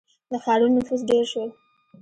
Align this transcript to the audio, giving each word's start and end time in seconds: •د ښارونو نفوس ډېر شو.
•د 0.29 0.31
ښارونو 0.43 0.75
نفوس 0.77 1.01
ډېر 1.09 1.23
شو. 1.31 1.43